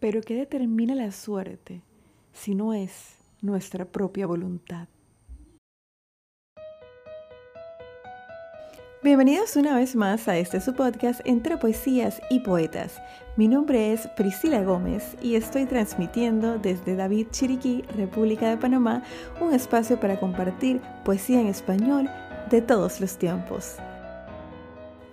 [0.00, 1.82] Pero ¿qué determina la suerte
[2.32, 4.88] si no es nuestra propia voluntad?
[9.02, 13.00] Bienvenidos una vez más a este su podcast entre poesías y poetas.
[13.36, 19.02] Mi nombre es Priscila Gómez y estoy transmitiendo desde David Chiriquí, República de Panamá,
[19.38, 22.08] un espacio para compartir poesía en español
[22.50, 23.76] de todos los tiempos.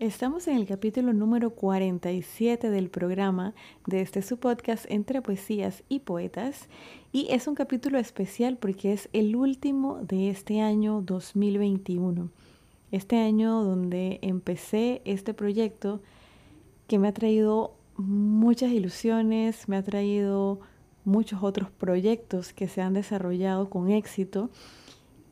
[0.00, 3.52] Estamos en el capítulo número 47 del programa
[3.84, 6.68] de este su podcast Entre Poesías y Poetas
[7.10, 12.30] y es un capítulo especial porque es el último de este año 2021.
[12.92, 16.00] Este año donde empecé este proyecto
[16.86, 20.60] que me ha traído muchas ilusiones, me ha traído
[21.04, 24.48] muchos otros proyectos que se han desarrollado con éxito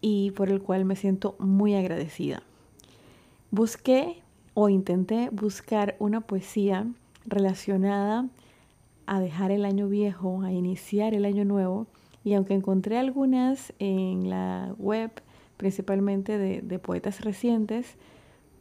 [0.00, 2.42] y por el cual me siento muy agradecida.
[3.52, 4.24] Busqué
[4.58, 6.86] o intenté buscar una poesía
[7.26, 8.26] relacionada
[9.04, 11.86] a dejar el año viejo, a iniciar el año nuevo,
[12.24, 15.10] y aunque encontré algunas en la web,
[15.58, 17.96] principalmente de, poetas recientes,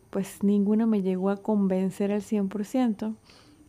[0.09, 3.15] pues ninguna me llegó a convencer al 100%,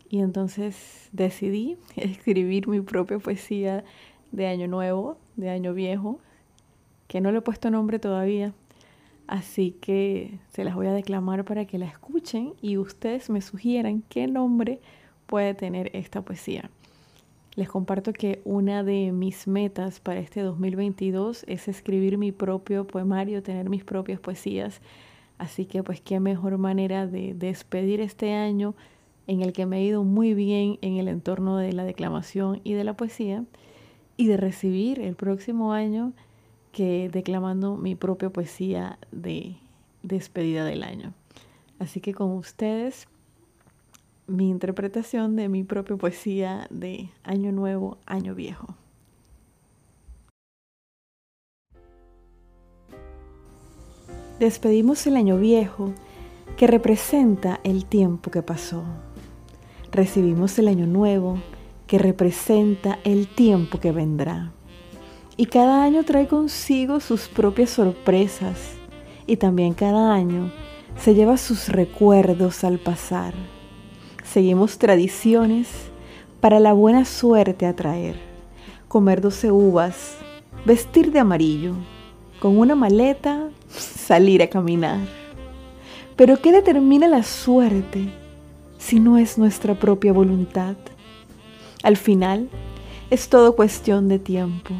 [0.08, 3.84] y entonces decidí escribir mi propia poesía
[4.32, 6.18] de año nuevo, de año viejo,
[7.06, 8.52] que no le he puesto nombre todavía,
[9.26, 14.02] Así que se las voy a declamar para que la escuchen y ustedes me sugieran
[14.08, 14.80] qué nombre
[15.26, 16.70] puede tener esta poesía.
[17.56, 23.42] Les comparto que una de mis metas para este 2022 es escribir mi propio poemario,
[23.42, 24.80] tener mis propias poesías.
[25.38, 28.74] Así que pues qué mejor manera de despedir este año
[29.26, 32.74] en el que me he ido muy bien en el entorno de la declamación y
[32.74, 33.44] de la poesía
[34.16, 36.12] y de recibir el próximo año
[36.76, 39.56] que declamando mi propia poesía de
[40.02, 41.14] despedida del año.
[41.78, 43.08] Así que con ustedes,
[44.26, 48.74] mi interpretación de mi propia poesía de Año Nuevo, Año Viejo.
[54.38, 55.94] Despedimos el año viejo
[56.58, 58.84] que representa el tiempo que pasó.
[59.92, 61.38] Recibimos el año nuevo
[61.86, 64.52] que representa el tiempo que vendrá.
[65.38, 68.72] Y cada año trae consigo sus propias sorpresas
[69.26, 70.50] y también cada año
[70.98, 73.34] se lleva sus recuerdos al pasar.
[74.24, 75.68] Seguimos tradiciones
[76.40, 78.16] para la buena suerte atraer.
[78.88, 80.16] Comer doce uvas,
[80.64, 81.74] vestir de amarillo,
[82.40, 85.00] con una maleta salir a caminar.
[86.16, 88.08] Pero ¿qué determina la suerte
[88.78, 90.76] si no es nuestra propia voluntad?
[91.82, 92.48] Al final,
[93.10, 94.74] es todo cuestión de tiempo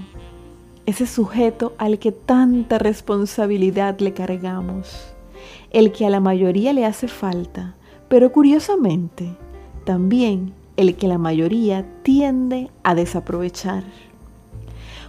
[0.86, 5.12] ese sujeto al que tanta responsabilidad le cargamos,
[5.72, 7.74] el que a la mayoría le hace falta,
[8.08, 9.36] pero curiosamente
[9.84, 13.82] también el que la mayoría tiende a desaprovechar.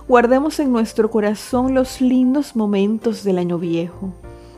[0.07, 4.13] Guardemos en nuestro corazón los lindos momentos del año viejo,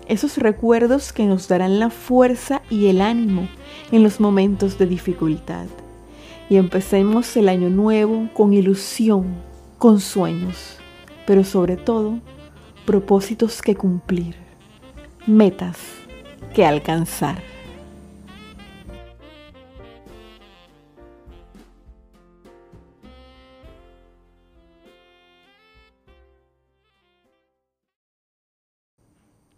[0.08, 3.48] esos recuerdos que nos darán la fuerza y el ánimo
[3.92, 5.66] en los momentos de dificultad.
[6.50, 9.36] Y empecemos el año nuevo con ilusión,
[9.78, 10.80] con sueños
[11.30, 12.20] pero sobre todo
[12.88, 14.34] propósitos que cumplir,
[15.28, 15.78] metas
[16.56, 17.44] que alcanzar.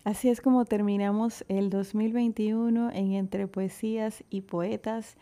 [0.03, 5.15] Así es como terminamos el 2021 en Entre Poesías y Poetas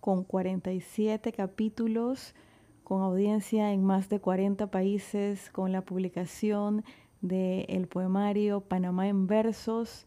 [0.00, 2.34] con 47 capítulos
[2.84, 6.84] con audiencia en más de 40 países, con la publicación
[7.22, 10.06] del poemario Panamá en versos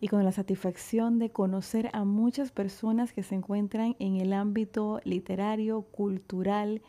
[0.00, 5.00] y con la satisfacción de conocer a muchas personas que se encuentran en el ámbito
[5.04, 6.82] literario, cultural,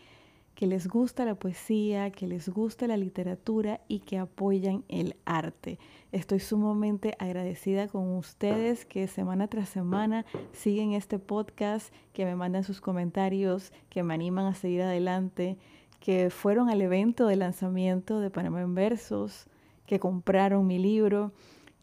[0.60, 5.80] que les gusta la poesía, que les gusta la literatura y que apoyan el arte.
[6.12, 12.66] Estoy sumamente agradecida con ustedes que semana tras semana siguen este podcast, que me mandan
[12.66, 15.58] sus comentarios, que me animan a seguir adelante,
[16.02, 19.48] que fueron al evento de lanzamiento de Panamá en Versos,
[19.86, 21.32] que compraron mi libro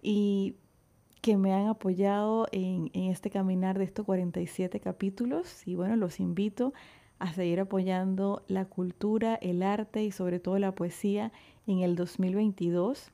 [0.03, 0.55] y
[1.23, 5.67] que me han apoyado en, este caminar de estos 47 capítulos.
[5.67, 6.75] Y bueno, los invito
[7.19, 11.33] a seguir apoyando la cultura, el arte y sobre todo la poesía
[11.67, 13.11] en el 2022.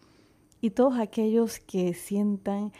[0.61, 2.73] Y todos aquellos que sientan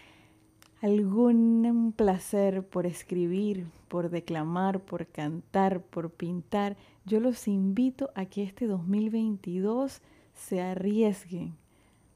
[0.83, 8.43] algún placer por escribir, por declamar, por cantar, por pintar, yo los invito a que
[8.43, 10.03] este 2022
[10.35, 11.57] se arriesguen,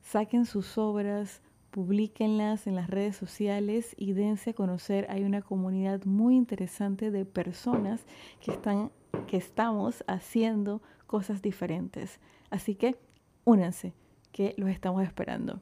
[0.03, 5.06] saquen sus obras, publíquenlas en las redes sociales y dense a conocer.
[5.11, 8.06] Hay una comunidad muy interesante de personas
[8.41, 8.91] que están
[9.26, 12.20] que estamos haciendo cosas diferentes.
[12.50, 12.97] Así que
[13.44, 13.93] únanse,
[14.32, 15.61] que los estamos esperando.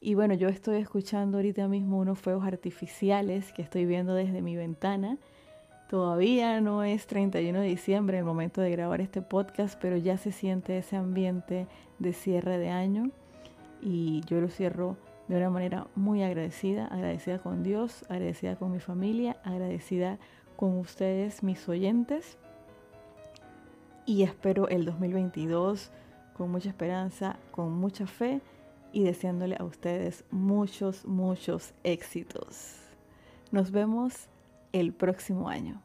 [0.00, 4.56] Y bueno, yo estoy escuchando ahorita mismo unos fuegos artificiales que estoy viendo desde mi
[4.56, 5.18] ventana.
[5.90, 10.32] Todavía no es 31 de diciembre el momento de grabar este podcast, pero ya se
[10.32, 11.66] siente ese ambiente
[11.98, 13.10] de cierre de año
[13.82, 14.96] y yo lo cierro
[15.28, 20.18] de una manera muy agradecida, agradecida con Dios, agradecida con mi familia, agradecida
[20.56, 22.38] con ustedes, mis oyentes.
[24.06, 25.90] Y espero el 2022
[26.34, 28.40] con mucha esperanza, con mucha fe
[28.92, 32.76] y deseándole a ustedes muchos, muchos éxitos.
[33.52, 34.28] Nos vemos
[34.72, 35.82] el próximo año.